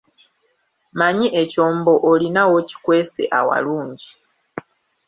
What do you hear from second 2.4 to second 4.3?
w'okikwese awalungi.